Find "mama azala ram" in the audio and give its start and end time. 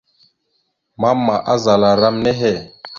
1.01-2.15